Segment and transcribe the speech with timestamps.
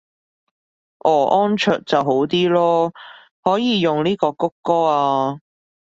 [0.97, 2.91] 哦安卓就好啲囉，
[3.43, 5.41] 可以用呢個穀歌啊